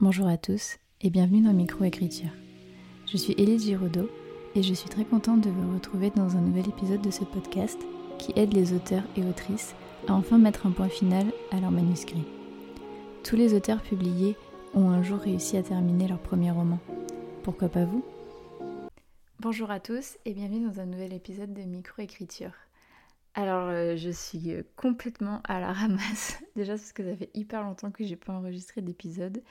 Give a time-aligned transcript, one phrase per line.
[0.00, 2.30] Bonjour à tous et bienvenue dans Microécriture.
[3.10, 4.08] Je suis Élise Giraudot
[4.54, 7.80] et je suis très contente de vous retrouver dans un nouvel épisode de ce podcast
[8.16, 9.74] qui aide les auteurs et autrices
[10.06, 12.22] à enfin mettre un point final à leur manuscrit.
[13.24, 14.36] Tous les auteurs publiés
[14.72, 16.78] ont un jour réussi à terminer leur premier roman.
[17.42, 18.04] Pourquoi pas vous?
[19.40, 22.52] Bonjour à tous et bienvenue dans un nouvel épisode de Microécriture.
[23.34, 27.90] Alors euh, je suis complètement à la ramasse, déjà parce que ça fait hyper longtemps
[27.90, 29.42] que j'ai pas enregistré d'épisode.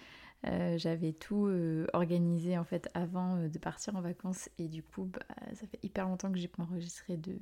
[0.46, 4.84] Euh, j'avais tout euh, organisé en fait avant euh, de partir en vacances et du
[4.84, 5.26] coup bah,
[5.56, 7.40] ça fait hyper longtemps que j'ai pas enregistré de,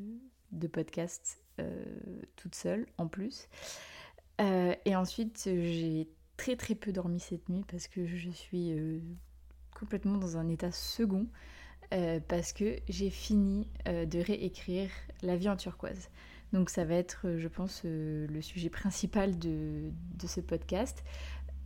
[0.54, 1.42] de podcast
[2.36, 3.48] toute seule en plus.
[4.40, 8.78] et ensuite j'ai très très peu dormi cette nuit parce que je suis
[9.74, 11.28] complètement dans un état second
[12.28, 14.90] parce que j'ai fini de réécrire
[15.22, 16.10] La vie en turquoise.
[16.52, 21.06] Donc ça va être, je pense, le sujet principal de, de ce podcast.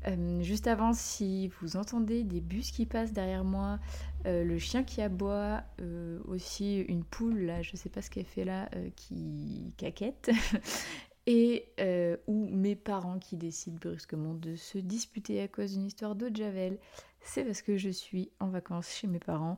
[0.08, 3.80] Euh, juste avant, si vous entendez des bus qui passent derrière moi,
[4.26, 8.26] euh, le chien qui aboie, euh, aussi une poule, là, je sais pas ce qu'elle
[8.26, 10.32] fait là, qui caquette,
[11.27, 11.65] et
[12.27, 16.35] ou mes parents qui décident brusquement de se disputer à cause d'une histoire d'eau de
[16.35, 16.77] Javel,
[17.21, 19.57] c'est parce que je suis en vacances chez mes parents.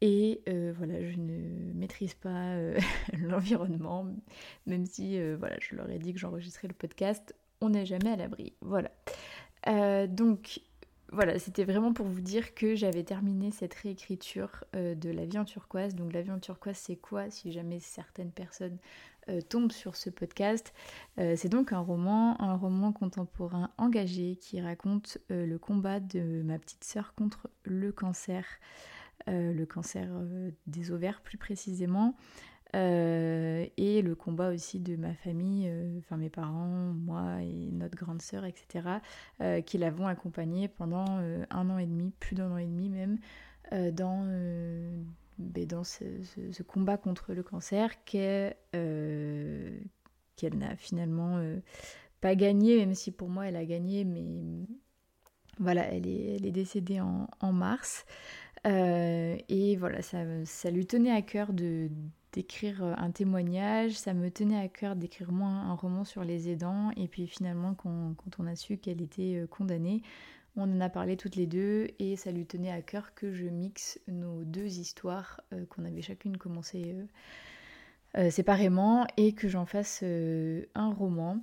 [0.00, 0.42] Et
[0.76, 2.54] voilà, je ne maîtrise pas
[3.18, 4.06] l'environnement,
[4.66, 8.16] même si voilà, je leur ai dit que j'enregistrais le podcast, on n'est jamais à
[8.16, 8.52] l'abri.
[8.60, 8.90] Voilà.
[9.66, 10.60] Euh, donc
[11.10, 15.38] voilà, c'était vraiment pour vous dire que j'avais terminé cette réécriture euh, de La vie
[15.38, 15.94] en turquoise.
[15.94, 18.78] Donc La vie en turquoise, c'est quoi si jamais certaines personnes
[19.28, 20.72] euh, tombent sur ce podcast?
[21.16, 26.84] C'est donc un roman, un roman contemporain engagé qui raconte le combat de ma petite
[26.84, 28.44] sœur contre le cancer,
[29.26, 30.08] le cancer
[30.68, 32.14] des ovaires plus précisément.
[32.76, 37.96] Euh, et le combat aussi de ma famille, euh, enfin mes parents, moi et notre
[37.96, 38.88] grande sœur, etc.,
[39.40, 41.06] euh, qui l'avons accompagnée pendant
[41.50, 43.18] un an et demi, plus d'un an et demi même,
[43.92, 44.24] dans,
[45.38, 48.54] ben, dans ce, combat contre le cancer qu'elle
[50.54, 51.42] n'a finalement
[52.20, 54.26] pas gagné, même si pour moi elle a gagné, mais
[55.58, 58.04] voilà, elle est, décédée en, mars.
[58.64, 61.90] et voilà, ça lui tenait à cœur de
[62.32, 66.48] d'écrire euh, un témoignage, ça me tenait à cœur d'écrire moi un roman sur les
[66.48, 70.02] aidants, et puis finalement quand, on a su qu'elle était euh, condamnée,
[70.56, 73.46] on en a parlé toutes les deux, et ça lui tenait à cœur que je
[73.46, 76.94] mixe nos deux histoires euh, qu'on avait chacune commencé
[78.30, 81.40] séparément, et que j'en fasse un roman.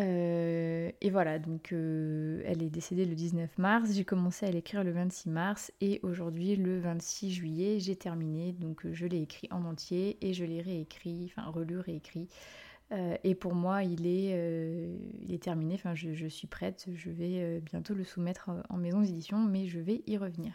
[0.00, 4.82] Euh, et voilà, donc euh, elle est décédée le 19 mars, j'ai commencé à l'écrire
[4.82, 9.48] le 26 mars et aujourd'hui le 26 juillet j'ai terminé, donc euh, je l'ai écrit
[9.50, 12.28] en entier et je l'ai réécrit, enfin relu, réécrit.
[13.24, 18.50] et pour moi il est, terminé, enfin je, suis prête, je vais bientôt le soumettre
[18.68, 20.52] en maison d'édition mais je vais y revenir.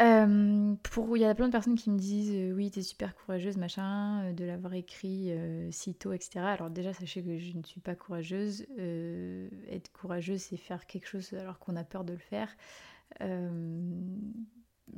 [0.00, 3.14] Euh, pour, il y a plein de personnes qui me disent euh, oui, t'es super
[3.14, 5.32] courageuse, machin, euh, de l'avoir écrit
[5.70, 6.40] si tôt, etc.
[6.40, 8.66] Alors déjà, sachez que je ne suis pas courageuse.
[9.68, 12.48] être courageuse, c'est faire quelque chose alors qu'on a peur de le faire.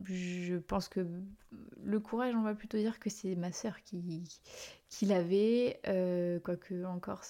[0.03, 1.07] je pense que
[1.83, 4.41] le courage, on va plutôt dire que c'est ma sœur qui,
[4.89, 5.81] qui l'avait,
[6.45, 7.25] quoique encore,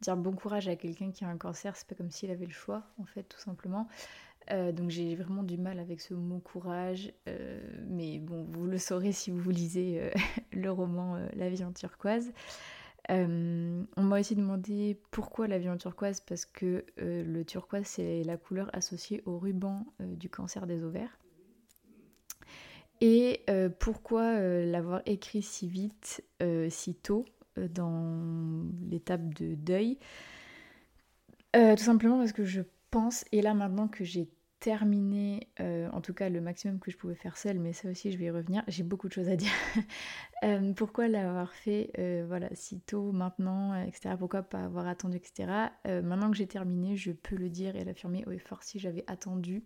[0.00, 2.52] dire bon courage à quelqu'un qui a un cancer, c'est pas comme s'il avait le
[2.52, 3.88] choix, en fait, tout simplement.
[4.50, 8.78] Euh, donc j'ai vraiment du mal avec ce mot courage, euh, mais bon, vous le
[8.78, 10.10] saurez si vous lisez euh,
[10.52, 12.32] le roman La vie turquoise.
[13.10, 18.70] on m'a aussi demandé pourquoi la vie turquoise, parce que le turquoise c'est la couleur
[18.72, 21.18] associée au ruban du cancer des ovaires.
[23.00, 23.44] Et
[23.78, 26.22] pourquoi l'avoir écrit si vite,
[26.68, 27.24] si tôt,
[27.56, 29.98] dans l'étape de deuil?
[31.54, 34.28] Tout simplement parce que je pense, et là maintenant que j'ai
[34.60, 38.10] terminé, euh, en tout cas le maximum que je pouvais faire seule, mais ça aussi
[38.10, 39.52] je vais y revenir, j'ai beaucoup de choses à dire.
[40.44, 44.14] Euh, pourquoi l'avoir fait euh, voilà, si tôt, maintenant, etc.
[44.16, 45.72] Pourquoi pas avoir attendu, etc.
[45.84, 49.64] maintenant que j'ai terminé, je peux le dire et l'affirmer au effort si j'avais attendu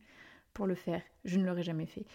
[0.54, 2.06] pour le faire, je ne l'aurais jamais fait.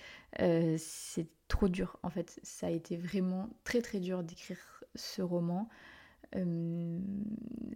[0.79, 4.57] c'est trop dur en fait, ça a été vraiment très très dur d'écrire
[4.95, 5.69] ce roman.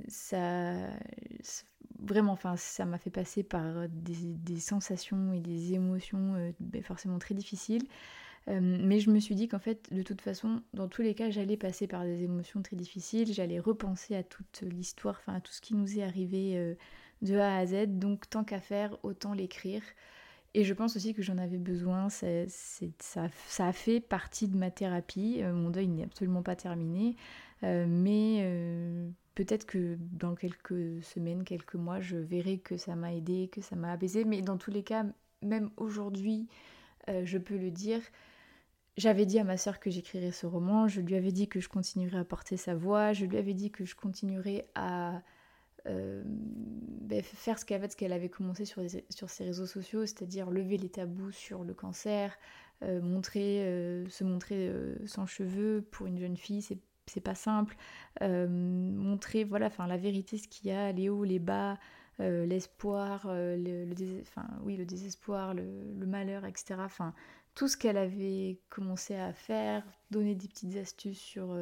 [0.07, 0.89] Ça,
[2.01, 6.83] vraiment, enfin, ça m'a fait passer par euh, des, sensations et des émotions euh, ben,
[6.83, 7.83] forcément très difficiles.
[8.47, 11.29] Euh, mais je me suis dit qu'en fait, de toute façon, dans tous les cas,
[11.29, 15.51] j'allais passer par des émotions très difficiles, j'allais repenser à toute l'histoire, enfin à tout
[15.51, 16.75] ce qui nous est arrivé
[17.21, 17.99] de A à Z.
[17.99, 19.83] Donc, tant qu'à faire, autant l'écrire.
[20.55, 22.27] Et je pense aussi que j'en avais besoin, ça,
[22.97, 25.43] ça, a fait partie de ma thérapie.
[25.43, 27.15] mon deuil n'est absolument pas terminé,
[27.61, 28.43] mais
[29.35, 33.75] peut-être que dans quelques semaines, quelques mois, je verrai que ça m'a aidé, que ça
[33.75, 34.25] m'a apaisé.
[34.25, 35.05] Mais dans tous les cas,
[35.41, 36.47] même aujourd'hui,
[37.09, 38.01] euh, je peux le dire.
[38.97, 41.69] J'avais dit à ma sœur que j'écrirais ce roman, je lui avais dit que je
[41.69, 45.21] continuerais à porter sa voix, je lui avais dit que je continuerais à
[45.87, 50.89] euh, ben, faire ce qu'elle avait commencé sur, sur ses réseaux sociaux, c'est-à-dire lever les
[50.89, 52.37] tabous sur le cancer,
[52.83, 54.71] euh, montrer, se montrer
[55.05, 56.61] sans cheveux pour une jeune fille,
[57.11, 57.75] c'est pas simple.
[58.21, 61.77] Euh, montrer voilà, enfin, la vérité, ce qu'il y a, les hauts, les bas,
[62.19, 63.93] euh, l'espoir, euh, le,
[64.63, 65.63] oui, le désespoir, le,
[66.05, 66.75] malheur, etc.
[66.79, 67.13] Enfin,
[67.55, 71.55] tout ce qu'elle avait commencé à faire, donner des petites astuces sur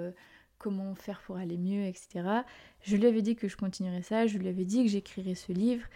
[0.60, 2.44] comment faire pour aller mieux, etc.
[2.82, 5.52] Je lui avais dit que je continuerais ça, je lui avais dit que j'écrirais ce
[5.52, 5.88] livre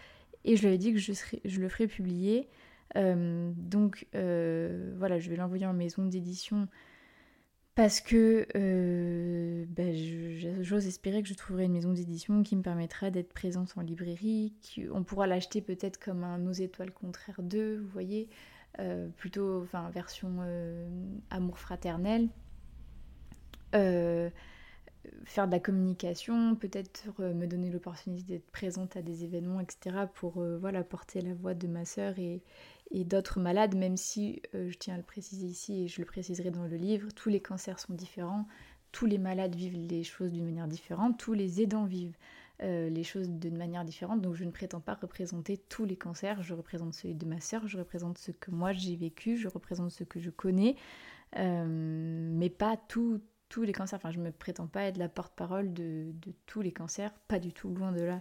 [0.44, 1.12] et je lui avais dit que je,
[1.44, 2.48] je le ferais publier.
[2.96, 6.66] donc voilà, je vais l'envoyer en maison d'édition
[7.74, 9.92] parce que euh, bah,
[10.62, 14.54] j'ose espérer que je trouverai une maison d'édition qui me permettra d'être présente en librairie.
[14.92, 18.28] on pourra l'acheter peut-être comme un Nos étoiles contraires 2, vous voyez,
[18.78, 20.88] euh, plutôt enfin, version euh,
[21.30, 22.28] amour fraternel.
[23.72, 30.06] faire de la communication, peut-être me donner l'opportunité d'être présente à des événements, etc.
[30.14, 32.40] pour voilà, porter la voix de ma sœur et,
[32.94, 36.06] et d'autres malades, même si, euh, je tiens à le préciser ici et je le
[36.06, 38.46] préciserai dans le livre, tous les cancers sont différents,
[38.92, 42.16] tous les malades vivent les choses d'une manière différente, tous les aidants vivent
[42.62, 46.40] euh, les choses d'une manière différente, donc je ne prétends pas représenter tous les cancers,
[46.44, 49.90] je représente celui de ma sœur, je représente ce que moi j'ai vécu, je représente
[49.90, 50.76] ce que je connais,
[51.36, 53.20] euh, mais pas tous
[53.56, 56.72] les cancers, enfin je ne me prétends pas être la porte-parole de, de, tous les
[56.72, 58.20] cancers, pas du tout, loin de là.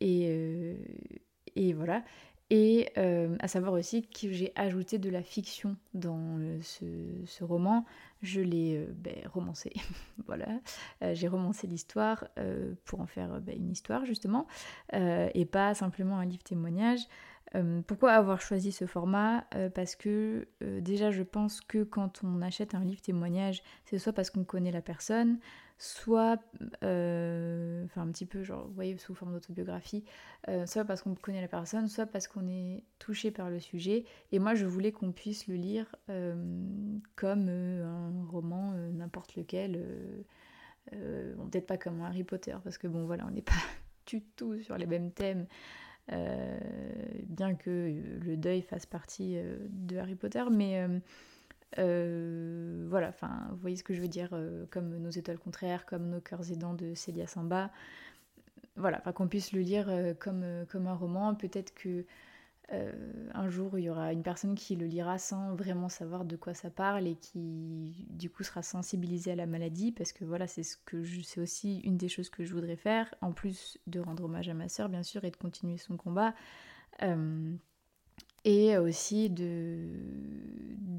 [0.00, 0.76] et,
[1.56, 2.04] et voilà.
[2.50, 7.86] Et euh, à savoir aussi que j'ai ajouté de la fiction dans euh, ce, roman.
[8.22, 9.72] Je l'ai euh, ben, romancé,
[10.26, 10.46] voilà.
[11.14, 12.28] j'ai romancé l'histoire
[12.84, 14.46] pour en faire ben, une histoire justement,
[14.92, 17.00] et pas simplement un livre témoignage.
[17.86, 19.44] pourquoi avoir choisi ce format?
[19.74, 24.30] Parce que déjà je pense que quand on achète un livre témoignage, c'est soit parce
[24.30, 25.38] qu'on connaît la personne,
[25.78, 26.40] soit,
[26.82, 30.04] euh, enfin un petit peu genre, vous voyez, sous forme d'autobiographie,
[30.48, 34.04] euh, soit parce qu'on connaît la personne, soit parce qu'on est touché par le sujet.
[34.32, 36.34] Et moi, je voulais qu'on puisse le lire euh,
[37.16, 39.84] comme un roman, n'importe lequel.
[40.90, 43.52] peut-être pas comme Harry Potter, parce que bon, voilà, on n'est pas
[44.06, 45.46] du tout sur les mêmes thèmes.
[46.08, 49.36] bien que le deuil fasse partie
[49.70, 50.86] de Harry Potter, mais
[51.78, 55.86] euh, voilà, enfin, vous voyez ce que je veux dire, euh, comme Nos étoiles contraires,
[55.86, 57.70] comme Nos cœurs aidants de Célia Samba.
[58.76, 61.34] Voilà, qu'on puisse le lire euh, comme, comme un roman.
[61.34, 62.04] Peut-être que
[63.34, 66.54] un jour il y aura une personne qui le lira sans vraiment savoir de quoi
[66.54, 70.62] ça parle et qui du coup sera sensibilisée à la maladie parce que voilà c'est
[70.62, 74.24] ce que c'est aussi une des choses que je voudrais faire en plus de rendre
[74.24, 76.34] hommage à ma soeur bien sûr et de continuer son combat
[78.44, 79.88] et aussi de,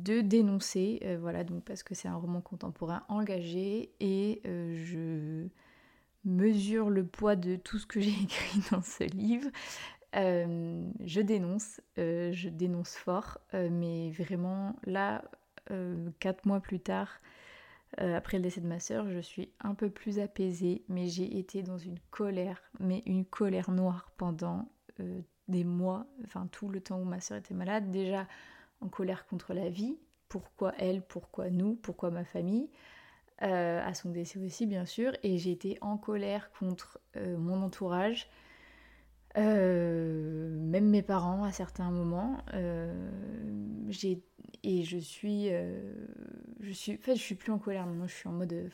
[0.05, 5.47] de dénoncer, euh, voilà, donc parce que c'est un roman contemporain engagé et euh, je
[6.23, 9.49] mesure le poids de tout ce que j'ai écrit dans ce livre.
[10.15, 15.25] Euh, je dénonce, je dénonce fort, mais vraiment là,
[16.19, 17.19] quatre mois plus tard,
[17.97, 21.63] après le décès de ma sœur, je suis un peu plus apaisée, mais j'ai été
[21.63, 24.69] dans une colère, mais une colère noire pendant
[25.47, 28.27] des mois, enfin tout le temps où ma soeur était malade, déjà
[28.81, 29.97] en colère contre la vie,
[30.29, 32.69] pourquoi elle, pourquoi nous, pourquoi ma famille,
[33.41, 37.61] euh, à son décès aussi bien sûr, et j'ai été en colère contre euh, mon
[37.61, 38.29] entourage,
[39.37, 42.37] euh, même mes parents à certains moments.
[44.63, 45.49] et je suis,
[46.61, 48.07] je suis, en fait, je suis plus en colère maintenant.
[48.07, 48.69] Je suis en mode,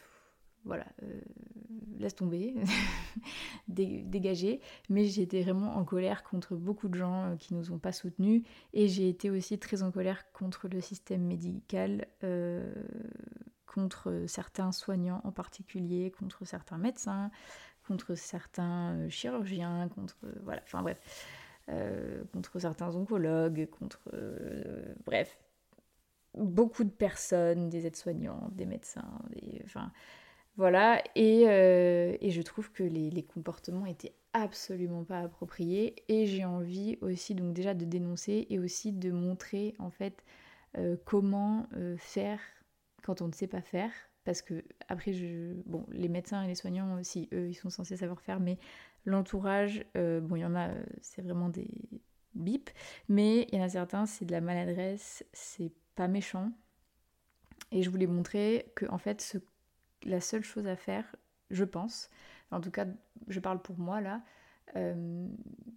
[0.66, 0.86] voilà,
[2.02, 2.56] laisse tomber,
[3.68, 4.60] dégager.
[4.90, 8.44] Mais j'étais vraiment en colère contre beaucoup de gens euh, qui nous ont pas soutenus.
[8.74, 12.74] Et j'ai été aussi très en colère contre le système médical, euh,
[13.66, 17.32] contre certains soignants en particulier, contre certains médecins,
[17.88, 20.18] contre certains euh, chirurgiens, contre.
[20.44, 21.00] voilà, enfin bref.
[22.34, 24.02] contre certains oncologues, contre.
[25.06, 25.40] bref.
[26.34, 29.92] Beaucoup de personnes, des aides-soignants, des médecins, des, enfin,
[30.58, 36.98] voilà, euh, et, je trouve que les, comportements étaient absolument pas appropriés et j'ai envie
[37.02, 40.24] aussi donc déjà de dénoncer et aussi de montrer en fait
[40.78, 42.40] euh, comment euh, faire
[43.04, 43.92] quand on ne sait pas faire
[44.24, 47.98] parce que après je bon les médecins et les soignants aussi eux ils sont censés
[47.98, 48.58] savoir faire mais
[49.04, 50.70] l'entourage bon il y en a
[51.02, 51.68] c'est vraiment des
[52.34, 52.72] bips
[53.10, 56.54] mais il y en a certains c'est de la maladresse c'est pas méchant
[57.72, 59.40] et je voulais montrer que en fait ce
[60.04, 61.16] la seule chose à faire,
[61.50, 62.10] je pense,
[62.52, 62.86] en tout cas,
[63.28, 64.22] je parle pour moi là,
[64.78, 65.28] euh,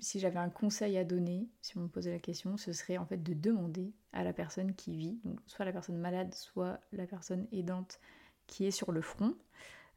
[0.01, 3.07] si j'avais un conseil à donner, si on me posait la question, ce serait en
[3.07, 7.47] fait de demander à la personne qui vit, soit la personne malade, soit la personne
[7.53, 8.01] aidante
[8.47, 9.35] qui est sur le front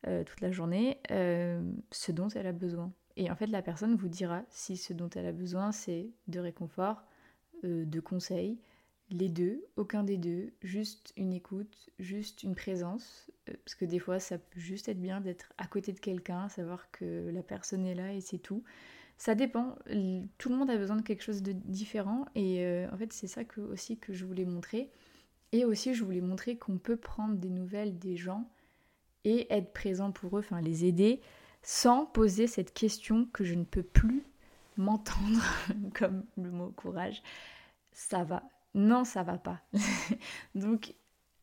[0.07, 2.91] euh, toute la journée, euh, ce dont elle a besoin.
[3.17, 6.39] Et en fait, la personne vous dira si ce dont elle a besoin, c'est de
[6.39, 7.03] réconfort,
[7.63, 8.59] de conseils,
[9.09, 14.19] les deux, aucun des deux, juste une écoute, juste une présence, parce que des fois
[14.19, 17.95] ça peut juste être bien d'être à côté de quelqu'un, savoir que la personne est
[17.95, 18.63] là et c'est tout.
[19.17, 19.75] Ça dépend,
[20.37, 23.27] tout le monde a besoin de quelque chose de différent et euh, en fait c'est
[23.27, 24.91] ça que, aussi que je voulais montrer.
[25.53, 28.49] Et aussi je voulais montrer qu'on peut prendre des nouvelles des gens
[29.23, 31.21] et être présent pour eux, enfin les aider,
[31.63, 34.23] sans poser cette question que je ne peux plus
[34.75, 35.41] m'entendre,
[35.93, 37.23] comme le mot courage.
[37.93, 38.43] Ça va,
[38.77, 39.59] non ça va pas.
[40.55, 40.93] Donc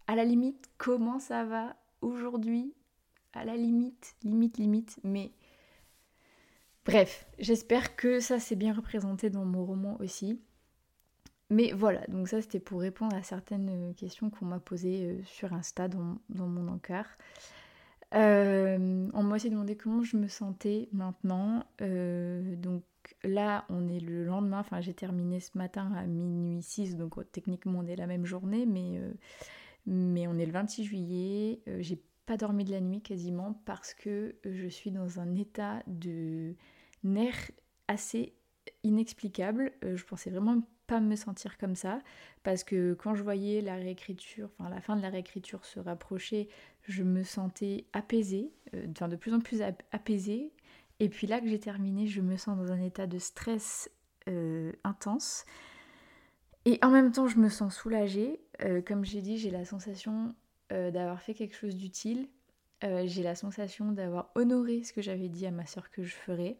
[0.06, 2.74] à la limite, comment ça va aujourd'hui?
[3.32, 5.32] À la limite, limite, limite, mais
[6.84, 10.40] bref, j'espère que ça s'est bien représenté dans mon roman aussi.
[11.50, 15.52] Mais voilà, donc ça c'était pour répondre à certaines questions qu'on m'a posées euh, sur
[15.52, 17.18] Insta dans, mon encart.
[18.14, 21.64] Euh, on m'a aussi demandé comment je me sentais maintenant.
[21.80, 22.82] Euh, donc
[23.22, 27.80] là, on est le lendemain, enfin j'ai terminé ce matin à minuit 6, donc techniquement
[27.80, 29.00] on est la même journée, mais
[29.86, 33.92] mais on est le 26 juillet, euh, j'ai pas dormi de la nuit quasiment parce
[33.92, 36.54] que je suis dans un état de
[37.02, 37.50] nerfs
[37.88, 38.34] assez
[38.82, 39.72] inexplicable.
[39.84, 41.98] Euh, je pensais vraiment pas me sentir comme ça
[42.42, 46.48] parce que quand je voyais la réécriture, enfin la fin de la réécriture se rapprocher,
[46.82, 49.60] je me sentais apaisée, euh, enfin de plus en plus
[49.92, 50.52] apaisée.
[51.00, 53.90] Et puis là que j'ai terminé, je me sens dans un état de stress
[54.84, 55.44] intense.
[56.66, 58.40] Et en même temps, je me sens soulagée.
[58.62, 60.34] Euh, comme j'ai dit, j'ai la sensation
[60.72, 62.28] euh, d'avoir fait quelque chose d'utile.
[62.84, 66.14] Euh, j'ai la sensation d'avoir honoré ce que j'avais dit à ma soeur que je
[66.14, 66.58] ferais.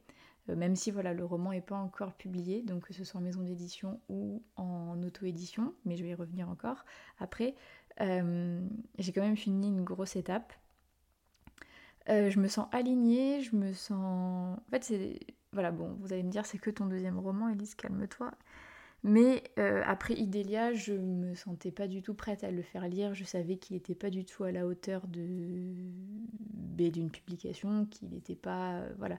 [0.48, 3.42] même si voilà, le roman n'est pas encore publié, donc que ce soit en maison
[3.42, 6.84] d'édition ou en auto-édition, mais je vais y revenir encore
[7.18, 7.54] après.
[7.98, 10.52] j'ai quand même fini une grosse étape.
[12.08, 14.58] Je me sens alignée, je me sens...
[14.58, 15.20] En fait, c'est...
[15.52, 18.32] Voilà, bon, vous allez me dire, c'est que ton deuxième roman, Elise, calme-toi.
[19.04, 23.14] Mais euh, après Idélia, je me sentais pas du tout prête à le faire lire.
[23.14, 25.74] Je savais qu'il n'était pas du tout à la hauteur de
[26.76, 29.18] d'une publication, qu'il n'était pas euh, voilà.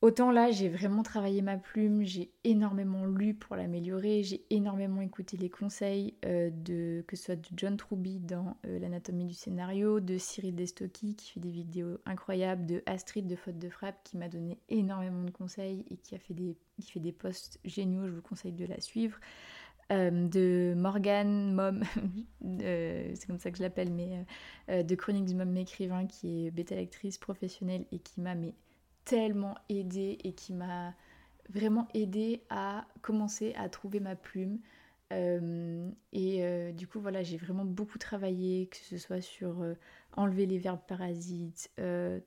[0.00, 5.36] Autant là, j'ai vraiment travaillé ma plume, j'ai énormément lu pour l'améliorer, j'ai énormément écouté
[5.36, 10.54] les conseils euh, de que soit de John Truby dans l'anatomie du scénario, de Cyril
[10.54, 14.60] Destocky qui fait des vidéos incroyables, de Astrid de Faute de frappe qui m'a donné
[14.68, 18.80] énormément de conseils et qui fait des qui posts géniaux, je vous conseille de la
[18.80, 19.18] suivre.
[19.90, 21.82] Euh, de Morgane Mom,
[22.44, 24.22] euh, c'est comme ça que je l'appelle, mais
[24.68, 28.34] euh, de Chroniques Mom écrivain qui est bêta lectrice professionnelle et qui m'a
[29.08, 30.94] tellement aidée et qui m'a
[31.50, 34.58] vraiment aidée à commencer à trouver ma plume.
[35.10, 39.64] et du coup, voilà, j'ai vraiment beaucoup travaillé, que ce soit sur
[40.16, 41.70] enlever les verbes parasites,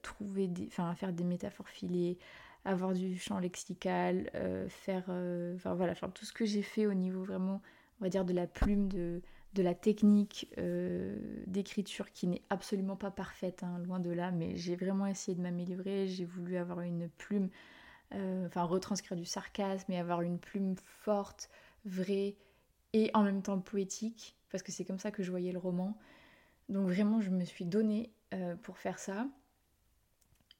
[0.01, 2.17] trouver des, enfin, faire des métaphores filées,
[2.65, 6.85] avoir du champ lexical, euh, faire, euh, enfin voilà, faire tout ce que j'ai fait
[6.85, 7.61] au niveau vraiment,
[7.99, 9.21] on va dire, de la plume, de,
[9.53, 11.17] de la technique euh,
[11.47, 15.41] d'écriture qui n'est absolument pas parfaite, hein, loin de là, mais j'ai vraiment essayé de
[15.41, 17.49] m'améliorer, j'ai voulu avoir une plume,
[18.45, 21.49] enfin retranscrire du sarcasme et avoir une plume forte,
[21.85, 22.35] vraie
[22.93, 25.97] et en même temps poétique, parce que c'est comme ça que je voyais le roman.
[26.67, 28.11] Donc vraiment, je me suis donnée
[28.63, 29.27] pour faire ça.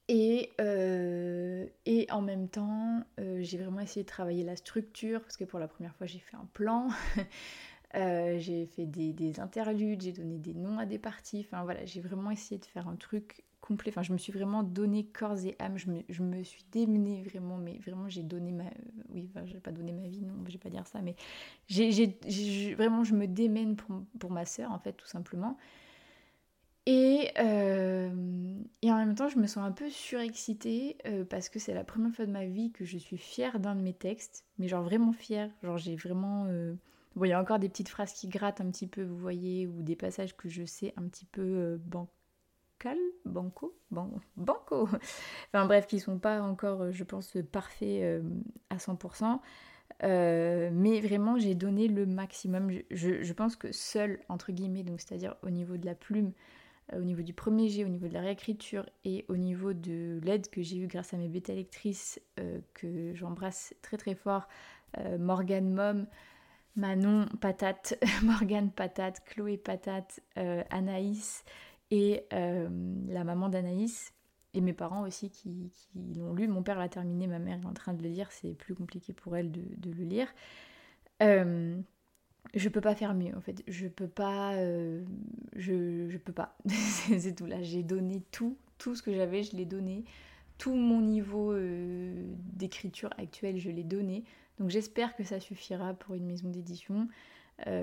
[0.08, 5.36] Et, euh, et en même temps, euh, j'ai vraiment essayé de travailler la structure, parce
[5.36, 6.88] que pour la première fois, j'ai fait un plan,
[7.94, 12.00] euh, j'ai fait des, interludes, j'ai donné des noms à des parties, enfin voilà, j'ai
[12.00, 15.54] vraiment essayé de faire un truc complet, enfin je me suis vraiment donné corps et
[15.58, 18.64] âme, je me, je me suis démenée vraiment, mais vraiment j'ai donné ma...
[19.10, 21.14] Oui, j'ai pas donné ma vie, non, je vais pas dire ça, mais
[21.68, 25.56] j'ai, vraiment je me démène pour, pour ma sœur, en fait, tout simplement.
[26.88, 28.10] Euh,
[28.82, 31.84] et, en même temps, je me sens un peu surexcitée euh, parce que c'est la
[31.84, 34.82] première fois de ma vie que je suis fière d'un de mes textes, mais genre
[34.82, 35.50] vraiment fière.
[35.62, 36.46] Genre j'ai vraiment...
[37.16, 39.66] bon, il y a encore des petites phrases qui grattent un petit peu, vous voyez,
[39.66, 44.88] ou des passages que je sais un petit peu bancal, banco, banco.
[45.52, 48.22] enfin bref, qui sont pas encore, je pense, parfaits
[48.70, 49.40] à 100%.
[50.02, 52.70] mais vraiment, j'ai donné le maximum.
[52.90, 56.32] Je, je, pense que seul, entre guillemets, donc c'est-à-dire au niveau de la plume,
[56.92, 60.20] euh, au niveau du premier jet, au niveau de la réécriture et au niveau de
[60.22, 64.48] l'aide que j'ai eue grâce à mes bêta lectrices euh, que j'embrasse très très fort,
[64.98, 66.06] euh, Morgane Mom,
[66.76, 70.20] Manon Patate, Morgane Patate, Chloé Patate,
[70.70, 71.44] Anaïs
[71.90, 74.12] et la maman d'Anaïs.
[74.54, 75.70] et mes parents aussi qui,
[76.16, 76.48] l'ont lu.
[76.48, 79.12] Mon père l'a terminé, ma mère est en train de le lire, c'est plus compliqué
[79.12, 80.28] pour elle de, le lire.
[81.22, 81.78] Euh,
[82.54, 85.04] je peux pas faire mieux en fait, je peux pas, euh,
[85.54, 89.64] je, peux pas, c'est tout là, j'ai donné tout, tout ce que j'avais, je l'ai
[89.64, 90.04] donné,
[90.58, 94.24] tout mon niveau euh, d'écriture actuelle, je l'ai donné,
[94.58, 97.08] donc j'espère que ça suffira pour une maison d'édition.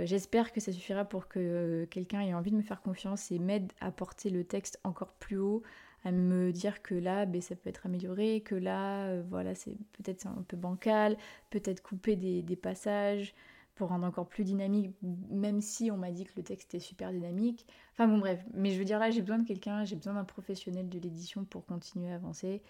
[0.03, 3.71] j'espère que ça suffira pour que quelqu'un ait envie de me faire confiance et m'aide
[3.79, 5.63] à porter le texte encore plus haut,
[6.05, 9.75] à me dire que là, ben, ça peut être amélioré, que là, euh, voilà, c'est
[9.93, 11.17] peut-être un peu bancal,
[11.49, 13.33] peut-être couper des, passages
[13.75, 14.93] pour rendre encore plus dynamique,
[15.29, 17.65] même si on m'a dit que le texte est super dynamique.
[17.93, 20.25] Enfin bon, bref, mais je veux dire là, j'ai besoin de quelqu'un, j'ai besoin d'un
[20.25, 22.61] professionnel de l'édition pour continuer à avancer.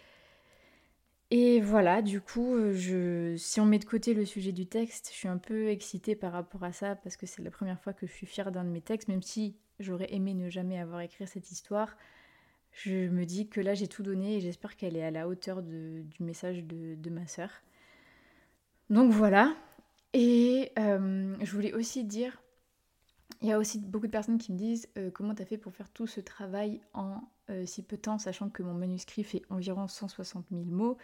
[1.32, 5.18] Et voilà, du coup, euh, si on met de côté le sujet du texte, je
[5.18, 8.08] suis un peu excitée par rapport à ça parce que c'est la première fois que
[8.08, 11.28] je suis fière d'un de mes textes, même si j'aurais aimé ne jamais avoir écrit
[11.28, 11.96] cette histoire
[12.72, 15.62] je me dis que là j'ai tout donné et j'espère qu'elle est à la hauteur
[15.62, 17.50] du message de, ma sœur.
[18.90, 19.56] Donc voilà.
[20.14, 22.42] Et euh, je voulais aussi dire,
[23.42, 25.58] il y a aussi beaucoup de personnes qui me disent euh, comment tu as fait
[25.58, 29.24] pour faire tout ce travail en euh, si peu de temps, sachant que mon manuscrit
[29.24, 30.98] fait environ 160 000 mots.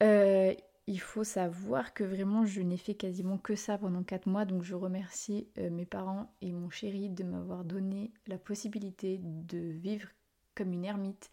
[0.00, 4.62] il faut savoir que vraiment je n'ai fait quasiment que ça pendant 4 mois, donc
[4.62, 10.08] je remercie mes parents et mon chéri de m'avoir donné la possibilité de vivre
[10.54, 11.30] comme une ermite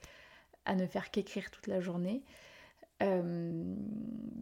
[0.65, 2.24] à ne faire qu'écrire toute la journée.
[3.01, 3.75] Euh,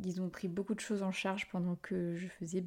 [0.03, 2.65] ils ont pris beaucoup de choses en charge pendant que je faisais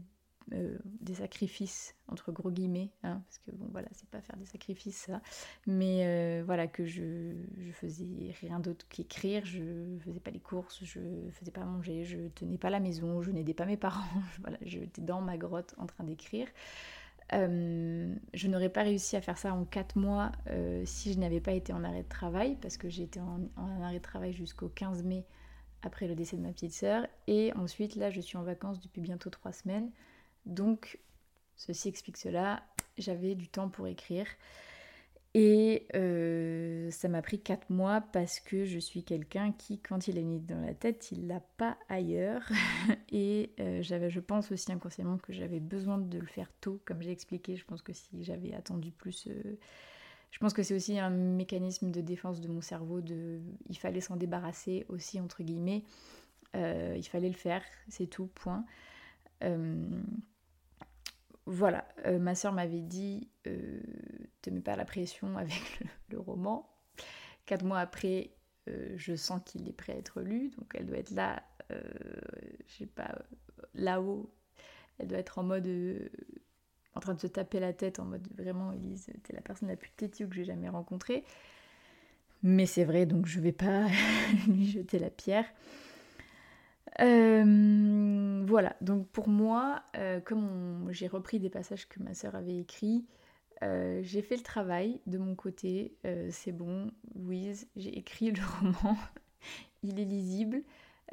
[0.53, 4.45] euh, des sacrifices, entre gros guillemets, hein, parce que bon voilà, c'est pas faire des
[4.45, 5.23] sacrifices ça,
[5.67, 9.63] mais euh, voilà, que je, je faisais rien d'autre qu'écrire, je
[10.05, 11.01] faisais pas les courses, je
[11.33, 14.05] faisais pas manger, je tenais pas la maison, je n'aidais pas mes parents,
[14.43, 16.47] voilà, j'étais dans ma grotte en train d'écrire.
[17.33, 20.31] Euh, je n'aurais pas réussi à faire ça en 4 mois
[20.85, 23.49] si je n'avais pas été en arrêt de travail, parce que j'ai été en,
[23.83, 25.25] arrêt de travail jusqu'au 15 mai
[25.83, 27.07] après le décès de ma petite sœur.
[27.27, 29.91] Et ensuite, là, je suis en vacances depuis bientôt 3 semaines.
[30.47, 30.99] Donc,
[31.57, 32.63] ceci explique cela.
[32.99, 34.27] J'avais du temps pour écrire.
[35.37, 40.17] Et euh, ça m'a pris 4 mois parce que je suis quelqu'un qui, quand il
[40.17, 42.49] a une idée dans la tête, il l'a pas ailleurs.
[43.11, 47.03] Et euh, j'avais, je pense aussi inconsciemment que j'avais besoin de le faire tôt, comme
[47.03, 47.57] j'ai expliqué.
[47.57, 49.59] Je pense que si j'avais attendu plus, euh,
[50.31, 53.01] je pense que c'est aussi un mécanisme de défense de mon cerveau.
[53.01, 55.83] De, il fallait s'en débarrasser aussi entre guillemets.
[56.55, 58.31] il fallait le faire, c'est tout.
[58.37, 58.65] Point
[61.47, 63.81] voilà, euh, ma soeur m'avait dit euh,
[64.43, 65.81] te mets pas la pression avec
[66.11, 66.71] le, roman.
[67.47, 68.31] Quatre mois après,
[68.69, 72.73] euh, je sens qu'il est prêt à être lu, donc elle doit être là, je
[72.79, 73.15] sais pas,
[73.75, 74.31] là-haut.
[74.99, 75.69] Elle doit être en mode
[76.95, 79.77] en train de se taper la tête en mode vraiment Elise, t'es la personne la
[79.77, 81.25] plus têtue que j'ai jamais rencontrée.
[82.43, 83.89] Mais c'est vrai, donc je vais pas
[84.47, 85.47] lui jeter la pierre.
[87.01, 92.59] Euh, voilà, donc pour moi, euh, comme j'ai repris des passages que ma sœur avait
[92.59, 93.05] écrits,
[93.63, 95.97] euh, j'ai fait le travail de mon côté,
[96.31, 98.97] c'est bon, Louise, j'ai écrit le roman,
[99.83, 100.63] il est lisible.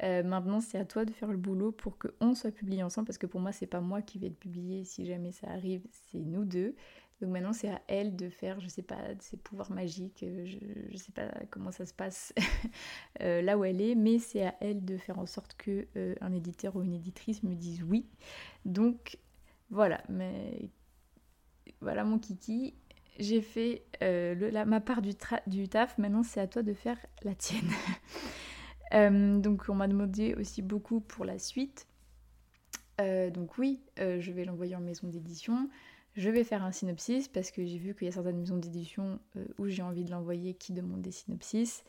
[0.00, 3.26] maintenant, c'est à toi de faire le boulot pour qu'on soit publié ensemble, parce que
[3.26, 6.44] pour moi, c'est pas moi qui vais être publié si jamais ça arrive, c'est nous
[6.44, 6.74] deux.
[7.20, 10.58] Donc maintenant, c'est à elle de faire, je sais pas, ses pouvoirs magiques, euh, je,
[10.90, 12.34] je sais pas comment ça se passe
[13.22, 16.16] euh, là où elle est, mais c'est à elle de faire en sorte que euh,
[16.20, 18.06] un éditeur ou une éditrice me dise oui.
[18.64, 19.18] Donc
[19.70, 20.68] voilà, mais
[21.80, 22.74] voilà mon kiki.
[23.20, 27.70] J'ai fait ma part du taf, maintenant c'est à toi de faire la tienne.
[29.42, 31.86] donc on m'a demandé aussi beaucoup pour la suite.
[32.98, 35.68] donc oui, je vais l'envoyer en maison d'édition.
[36.14, 39.18] Je vais faire un synopsis parce que j'ai vu qu'il y a certaines maisons d'édition
[39.36, 41.84] euh, où j'ai envie de l'envoyer qui demandent des synopsis.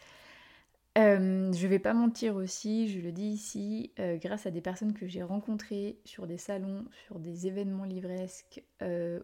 [0.97, 4.93] Euh, je vais pas mentir aussi, je le dis ici, euh, grâce à des personnes
[4.93, 8.63] que j'ai rencontrées sur des salons, sur des événements livresques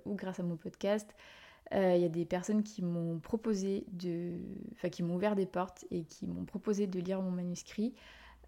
[0.05, 1.13] ou grâce à mon podcast,
[1.71, 4.39] il y a des personnes qui m'ont proposé de.
[4.73, 7.93] Enfin, qui m'ont ouvert des portes et qui m'ont proposé de lire mon manuscrit.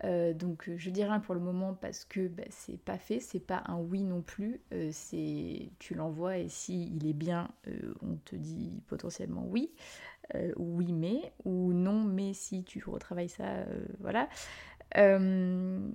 [0.04, 3.40] Euh, donc je dis rien pour le moment parce que bah, c'est pas fait, c'est
[3.40, 7.94] pas un oui non plus, euh, c'est tu l'envoies et si il est bien, euh,
[8.02, 9.72] on te dit potentiellement oui,
[10.56, 13.66] ou oui mais, ou non mais si tu retravailles ça,
[14.00, 14.30] voilà.
[14.98, 15.90] Euh,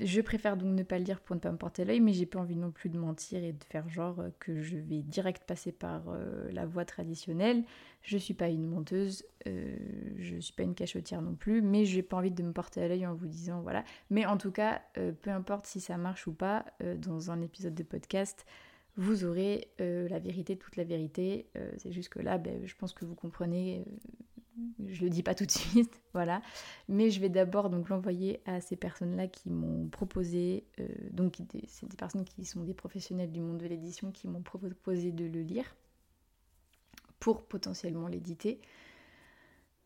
[0.00, 2.26] je préfère donc ne pas le dire pour ne pas me porter l'œil, mais j'ai
[2.26, 5.72] pas envie non plus de mentir et de faire genre que je vais direct passer
[5.72, 7.64] par euh, la voie traditionnelle.
[8.02, 9.76] Je suis pas une menteuse, euh,
[10.16, 12.88] je suis pas une cachotière non plus, mais j'ai pas envie de me porter à
[12.88, 13.84] l'œil en vous disant voilà.
[14.08, 16.64] Mais en tout cas, peu importe si ça marche ou pas,
[16.96, 18.46] dans un épisode de podcast,
[18.96, 21.46] vous aurez la vérité, toute la vérité.
[21.76, 23.84] C'est juste que là, ben, je pense que vous comprenez
[24.86, 26.42] je le dis pas tout de suite, voilà.
[26.88, 31.88] Mais je vais d'abord donc l'envoyer à ces personnes-là qui m'ont proposé, euh, donc c'est
[31.88, 35.42] des personnes qui sont des professionnels du monde de l'édition qui m'ont proposé de le
[35.42, 35.76] lire
[37.18, 38.60] pour potentiellement l'éditer.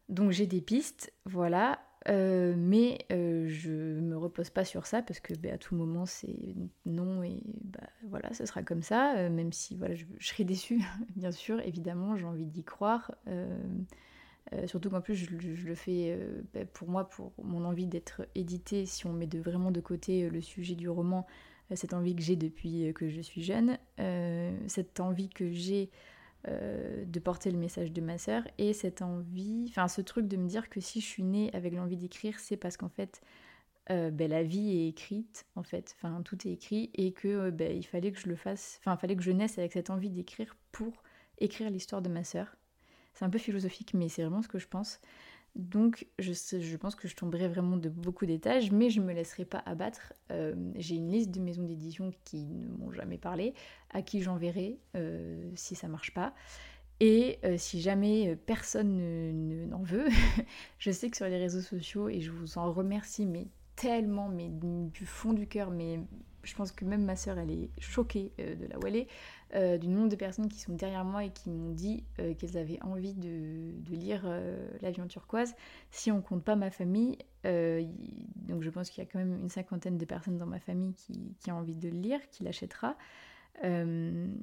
[0.09, 1.81] Donc j'ai des pistes, voilà.
[2.09, 6.05] Euh, mais euh, je me repose pas sur ça parce que bah, à tout moment
[6.05, 10.45] c'est non et bah, voilà ce sera comme ça euh, même si voilà je, serai
[10.45, 10.83] déçue
[11.17, 13.13] bien sûr évidemment j'ai envie d'y croire
[14.67, 15.31] surtout qu'en plus je,
[15.67, 16.19] le fais
[16.53, 20.41] bah, pour moi pour mon envie d'être édité si on met vraiment de côté le
[20.41, 21.27] sujet du roman
[21.75, 23.79] cette envie que j'ai depuis que je suis jeune
[24.69, 25.91] cette envie que j'ai
[26.49, 30.37] euh, de porter le message de ma sœur et cette envie, enfin ce truc de
[30.37, 33.23] me dire que si je suis née avec l'envie d'écrire, c'est parce qu'en fait
[33.91, 37.51] euh, ben, la vie est écrite en fait, enfin tout est écrit et que euh,
[37.51, 40.11] ben, il fallait que je le fasse, enfin fallait que je naisse avec cette envie
[40.11, 41.03] d'écrire pour
[41.39, 42.55] écrire l'histoire de ma sœur.
[43.15, 45.01] C'est un peu philosophique mais c'est vraiment ce que je pense.
[45.55, 49.45] Donc je, pense que je tomberai vraiment de beaucoup d'étages, mais je ne me laisserai
[49.45, 50.13] pas abattre.
[50.33, 53.55] Euh, j'ai une liste de maisons d'édition qui ne m'ont jamais parlé,
[53.91, 56.35] à qui j'enverrai euh, si ça marche pas.
[56.99, 60.09] Et euh, si jamais personne n'en ne, veut,
[60.79, 63.47] je sais que sur les réseaux sociaux, et je vous en remercie, mais
[63.77, 66.01] tellement, mais du fond du cœur, mais
[66.43, 69.09] je pense que même ma sœur, elle est choquée de la où elle est,
[69.55, 72.57] euh, du nombre de personnes qui sont derrière moi et qui m'ont dit euh, qu'elles
[72.57, 74.27] avaient envie de, lire
[74.81, 75.55] L'avion turquoise.
[75.91, 79.49] Si on compte pas ma famille, donc je pense qu'il y a quand même une
[79.49, 82.97] cinquantaine de personnes dans ma famille qui, qui ont envie de le lire, qui l'achètera.
[83.63, 84.35] il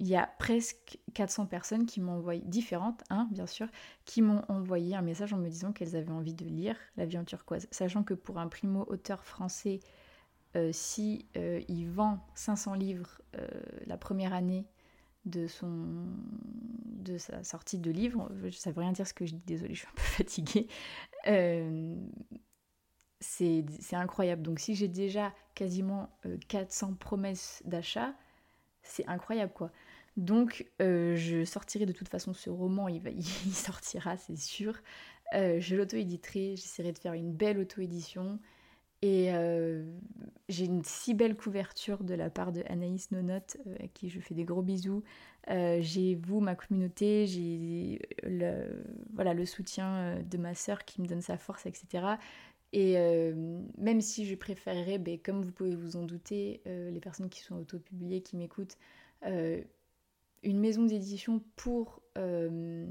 [0.00, 3.68] y a presque 400 personnes qui m'ont envoyé, différentes, hein, bien sûr,
[4.04, 7.68] qui m'ont envoyé un message en me disant qu'elles avaient envie de lire L'avion turquoise.
[7.70, 9.80] Sachant que pour un primo-auteur français
[10.56, 13.46] euh, si euh, il vend 500 livres euh,
[13.86, 14.64] la première année
[15.26, 16.06] de son
[17.02, 19.80] de sa sortie de livre, ça veut rien dire ce que je dis, désolée, je
[19.80, 20.66] suis un peu fatiguée.
[23.20, 24.42] c'est incroyable.
[24.42, 26.10] Donc si j'ai déjà quasiment
[26.48, 28.14] 400 promesses d'achat,
[28.82, 29.70] c'est incroyable quoi.
[30.16, 33.02] Donc je sortirai de toute façon ce roman, il,
[33.46, 34.80] il sortira, c'est sûr.
[35.32, 38.40] je l'auto-éditerai, j'essaierai de faire une belle auto-édition.
[39.06, 39.84] Et euh,
[40.48, 44.18] j'ai une si belle couverture de la part de Anaïs Nonote, euh, à qui je
[44.18, 45.04] fais des gros bisous.
[45.48, 48.82] Euh, j'ai vous, ma communauté, j'ai le,
[49.14, 52.16] voilà, le soutien de ma sœur qui me donne sa force, etc.
[52.72, 52.96] Et
[53.78, 57.54] même si je préférerais, ben, comme vous pouvez vous en douter, les personnes qui sont
[57.54, 58.76] auto-publiées, qui m'écoutent,
[59.22, 62.86] une maison d'édition pour euh,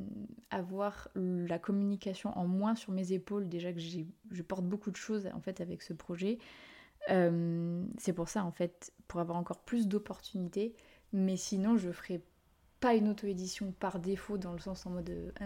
[0.49, 5.27] avoir la communication en moins sur mes épaules, déjà que je porte beaucoup de choses
[5.33, 6.37] en fait avec ce projet.
[7.09, 10.75] Euh, c'est pour ça en fait, pour avoir encore plus d'opportunités,
[11.13, 12.21] mais sinon je ferai
[12.79, 15.45] pas une auto-édition par défaut dans le sens en mode ah,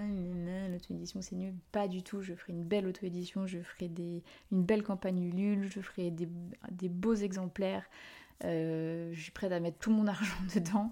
[0.69, 4.63] l'auto-édition c'est nul, pas du tout, je ferai une belle auto-édition, je ferai des, une
[4.63, 6.29] belle campagne Ulule, je ferai des,
[6.71, 7.85] des beaux exemplaires,
[8.45, 10.91] euh, je suis prête à mettre tout mon argent dedans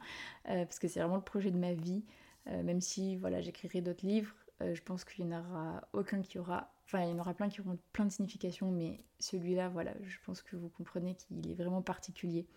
[0.50, 2.04] euh, parce que c'est vraiment le projet de ma vie.
[2.49, 6.39] Euh, même si voilà, j'écrirai d'autres livres, je pense qu'il n'y en aura aucun qui
[6.39, 6.71] aura.
[6.86, 10.17] Enfin, il y en aura plein qui auront plein de significations, mais celui-là, voilà, je
[10.25, 12.47] pense que vous comprenez qu'il est vraiment particulier.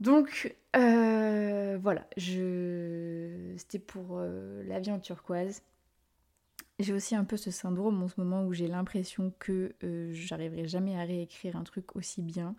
[0.00, 3.54] Donc voilà, je...
[3.56, 5.62] c'était pour l'avion turquoise.
[6.80, 9.76] J'ai aussi un peu ce syndrome en ce moment où j'ai l'impression que
[10.10, 12.56] j'arriverai jamais à réécrire un truc aussi bien.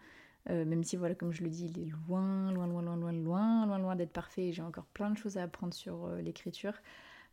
[0.49, 3.65] Euh, même si, voilà, comme je le dis, il est loin, loin, loin, loin, loin,
[3.65, 4.51] loin, loin, d'être parfait.
[4.51, 6.73] J'ai encore plein de choses à apprendre sur euh, l'écriture.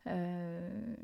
[0.07, 0.95] Euh,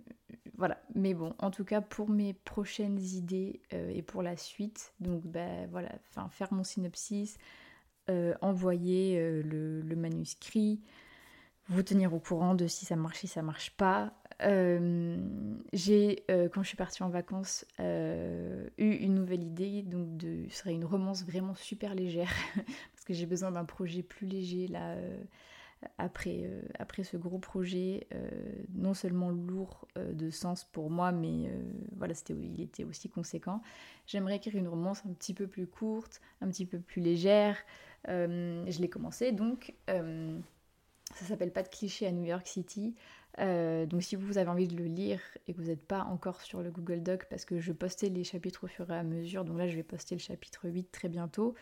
[0.58, 5.26] voilà, mais bon, en tout cas pour mes prochaines idées et pour la suite, donc
[5.26, 7.38] ben voilà, enfin faire mon synopsis,
[8.42, 10.82] envoyer le, le, manuscrit,
[11.70, 16.64] vous tenir au courant de si ça marche, si ça marche pas, j'ai, euh, quand
[16.64, 21.24] je suis partie en vacances, euh, eu une nouvelle idée, donc ce serait une romance
[21.24, 24.96] vraiment super légère, parce que j'ai besoin d'un projet plus léger là,
[25.98, 28.08] après, après ce gros projet,
[28.74, 31.50] non seulement lourd de sens pour moi, mais
[31.96, 33.62] voilà, c'était, il était aussi conséquent.
[34.08, 37.58] J'aimerais écrire une romance un petit peu plus courte, un petit peu plus légère.
[38.08, 39.74] je l'ai commencé donc.
[41.16, 42.96] Ça s'appelle Pas de cliché à New York City.
[43.40, 46.42] Euh, donc si vous avez envie de le lire et que vous n'êtes pas encore
[46.42, 49.46] sur le Google Doc, parce que je postais les chapitres au fur et à mesure,
[49.46, 51.54] donc là je vais poster le chapitre 8 très bientôt,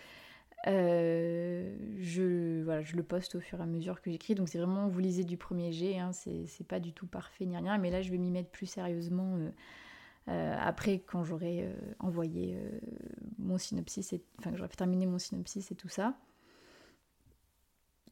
[0.66, 4.58] euh, je, voilà, je le poste au fur et à mesure que j'écris, donc c'est
[4.58, 7.92] vraiment, vous lisez du premier jet, hein, c'est pas du tout parfait ni rien, mais
[7.92, 9.38] là je vais m'y mettre plus sérieusement
[10.30, 12.58] euh, après quand j'aurai envoyé
[13.38, 16.16] mon synopsis, enfin que j'aurai terminé mon synopsis et tout ça.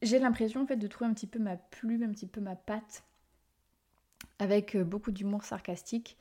[0.01, 2.55] J'ai l'impression en fait de trouver un petit peu ma plume, un petit peu ma
[2.55, 3.03] patte
[4.39, 6.17] avec beaucoup d'humour sarcastique.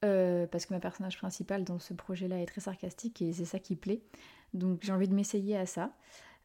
[0.00, 3.76] parce que ma personnage principal dans ce projet-là est très sarcastique et c'est ça qui
[3.76, 4.02] plaît.
[4.54, 5.92] Donc j'ai envie de m'essayer à ça.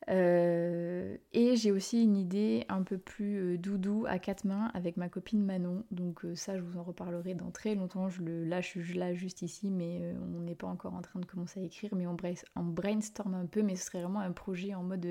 [0.10, 4.98] Euh, et j'ai aussi une idée un peu plus euh, doudou à quatre mains avec
[4.98, 5.86] ma copine Manon.
[5.92, 8.10] Donc euh, ça, je vous en reparlerai dans très longtemps.
[8.10, 11.62] Je le lâche là juste ici, mais on n'est pas encore en train de commencer
[11.62, 11.96] à écrire.
[11.96, 12.16] Mais on,
[12.64, 15.08] brainstorm un peu, mais ce serait vraiment un projet en mode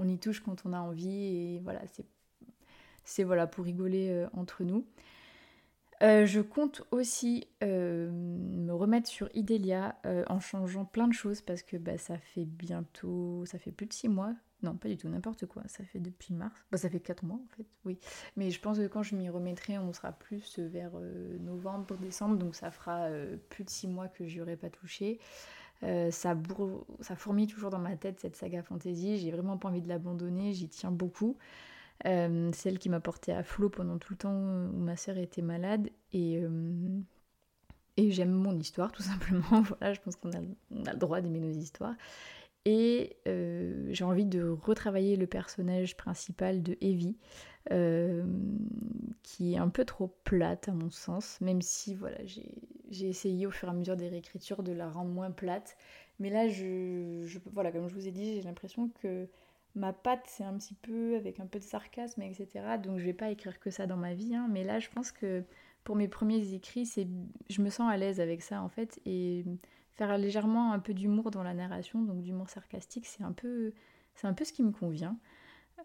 [0.00, 1.56] on y touche quand on a envie.
[1.56, 1.82] Et voilà,
[3.04, 4.84] c'est voilà pour rigoler entre nous.
[6.02, 11.42] Euh, je compte aussi euh, me remettre sur Idelia euh, en changeant plein de choses
[11.42, 14.34] parce que bah, ça fait bientôt, ça fait plus de 6 mois.
[14.62, 15.62] Non, pas du tout, n'importe quoi.
[15.66, 16.58] Ça fait depuis mars.
[16.70, 17.98] Bah, ça fait 4 mois en fait, oui.
[18.36, 20.92] Mais je pense que quand je m'y remettrai, on sera plus vers
[21.40, 22.36] novembre, décembre.
[22.36, 23.08] Donc ça fera
[23.50, 25.18] plus de 6 mois que j'y aurais pas touché.
[25.82, 26.36] Ça,
[27.00, 29.18] ça fourmille toujours dans ma tête cette saga fantasy.
[29.18, 30.52] J'ai vraiment pas envie de l'abandonner.
[30.52, 31.36] J'y tiens beaucoup.
[32.06, 35.42] Euh, celle qui m'a porté à flot pendant tout le temps où ma sœur était
[35.42, 35.90] malade.
[36.12, 37.00] Et, euh,
[37.98, 39.62] j'aime mon histoire, tout simplement.
[39.62, 41.94] voilà, je pense qu'on a, a, le droit d'aimer nos histoires.
[42.64, 47.16] Et euh, j'ai envie de retravailler le personnage principal de Evie,
[47.68, 53.50] qui est un peu trop plate à mon sens, même si voilà, j'ai essayé au
[53.50, 55.76] fur et à mesure des réécritures de la rendre moins plate.
[56.18, 59.28] Mais là, je, je voilà, comme je vous ai dit, j'ai l'impression que
[59.74, 62.48] ma patte, c'est un petit peu avec un peu de sarcasme, etc.
[62.82, 64.48] Donc je vais pas écrire que ça dans ma vie, hein.
[64.50, 65.44] mais là je pense que
[65.84, 67.06] pour mes premiers écrits, c'est,
[67.48, 69.44] je me sens à l'aise avec ça en fait, et
[69.94, 73.72] faire légèrement un peu d'humour dans la narration, donc d'humour sarcastique, c'est un peu,
[74.14, 75.16] c'est un peu ce qui me convient.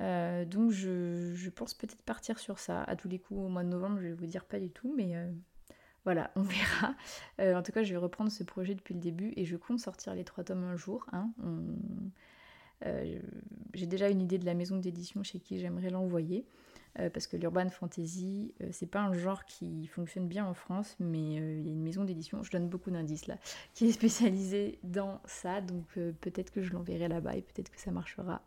[0.02, 2.84] Euh, donc je, pense peut-être partir sur ça.
[2.84, 4.94] À tous les coups, au mois de novembre, je vais vous dire pas du tout,
[4.96, 5.32] mais euh,
[6.04, 6.96] voilà, on verra.
[7.40, 9.80] Euh, en tout cas, je vais reprendre ce projet depuis le début et je compte
[9.80, 11.06] sortir les trois tomes un jour.
[11.12, 11.30] Hein.
[13.74, 16.46] J'ai déjà une idée de la maison d'édition chez qui j'aimerais l'envoyer.
[17.14, 21.66] Parce que l'urban fantasy, c'est pas un genre qui fonctionne bien en France, mais il
[21.66, 23.38] y a une maison d'édition, je donne beaucoup d'indices là,
[23.74, 25.86] qui est spécialisée dans ça, donc
[26.22, 28.42] peut-être que je l'enverrai là-bas et peut-être que ça marchera.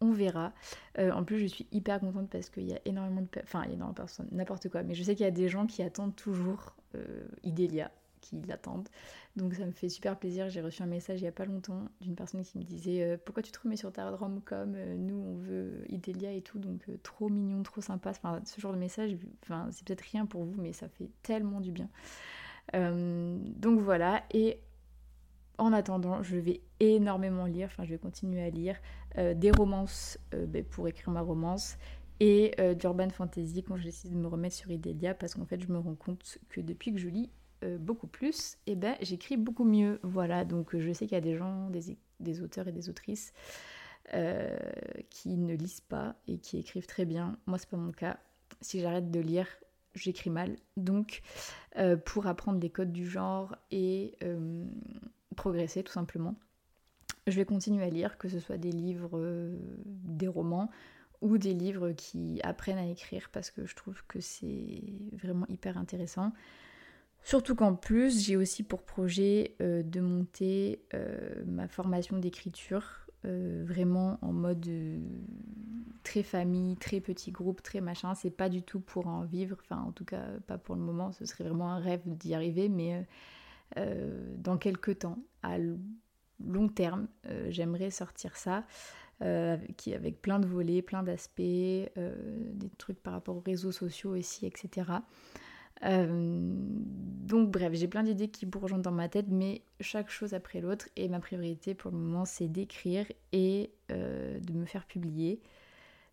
[0.00, 0.52] On verra.
[0.98, 3.28] en plus, je suis hyper contente parce qu'il y a énormément de.
[3.42, 5.32] Enfin, il y a énormément de personnes, n'importe quoi, mais je sais qu'il y a
[5.32, 6.76] des gens qui attendent toujours
[7.42, 7.90] Idélia
[8.26, 8.88] qui l'attendent.
[9.36, 10.48] Donc ça me fait super plaisir.
[10.48, 13.16] J'ai reçu un message il n'y a pas longtemps d'une personne qui me disait euh,
[13.22, 16.58] Pourquoi tu te remets sur ta rom comme euh, Nous, on veut Idelia et tout.
[16.58, 18.10] Donc euh, trop mignon, trop sympa.
[18.10, 21.60] Enfin, ce genre de message, enfin, c'est peut-être rien pour vous, mais ça fait tellement
[21.60, 21.88] du bien.
[22.72, 24.22] donc voilà.
[25.58, 28.76] En attendant, je vais énormément lire, enfin je vais continuer à lire
[29.16, 31.78] des romances ben, pour écrire ma romance
[32.20, 35.72] et d'urban fantasy quand je décide de me remettre sur Idelia parce qu'en fait je
[35.72, 37.30] me rends compte que depuis que je lis
[37.64, 39.98] euh, beaucoup plus, eh ben j'écris beaucoup mieux.
[40.02, 41.70] Voilà, donc euh, je sais qu'il y a des gens,
[42.20, 43.32] des, auteurs et des autrices
[44.12, 44.54] euh,
[45.08, 47.38] qui ne lisent pas et qui écrivent très bien.
[47.46, 48.18] Moi, c'est pas mon cas.
[48.60, 49.48] Si j'arrête de lire,
[49.94, 50.56] j'écris mal.
[50.76, 51.22] Donc,
[52.04, 54.16] pour apprendre les codes du genre et
[55.36, 56.34] progresser tout simplement,
[57.26, 59.20] je vais continuer à lire, que ce soit des livres,
[59.84, 60.70] des romans
[61.20, 65.78] ou des livres qui apprennent à écrire parce que je trouve que c'est vraiment hyper
[65.78, 66.32] intéressant.
[67.22, 73.64] Surtout qu'en plus, j'ai aussi pour projet euh, de monter euh, ma formation d'écriture euh,
[73.66, 74.70] vraiment en mode
[76.04, 78.14] très famille, très petit groupe, très machin.
[78.14, 81.10] C'est pas du tout pour en vivre, enfin en tout cas pas pour le moment,
[81.10, 83.04] ce serait vraiment un rêve d'y arriver, mais
[83.74, 87.08] dans quelques temps, à long terme,
[87.48, 88.64] j'aimerais sortir ça.
[89.76, 94.46] qui avec plein de volets, plein d'aspects, des trucs par rapport aux réseaux sociaux aussi,
[94.46, 95.00] etc.
[95.84, 96.54] Euh,
[97.26, 100.88] donc bref, j'ai plein d'idées qui bourgeonnent dans ma tête, mais chaque chose après l'autre.
[100.96, 105.40] Et ma priorité pour le moment, c'est d'écrire et euh, de me faire publier,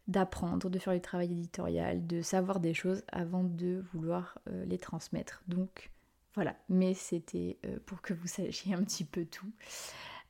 [0.08, 4.78] d'apprendre, de faire du travail éditorial, de savoir des choses avant de vouloir euh, les
[4.78, 5.44] transmettre.
[5.48, 5.92] Donc
[6.36, 9.52] voilà, mais c'était pour que vous sachiez un petit peu tout.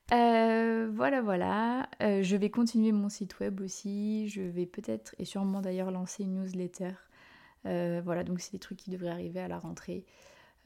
[0.10, 1.90] voilà, voilà.
[2.00, 4.28] je vais continuer mon site web aussi.
[4.28, 6.92] Je vais peut-être et sûrement d'ailleurs lancer une newsletter
[7.66, 10.06] euh, voilà, donc c'est des trucs qui devraient arriver à la rentrée.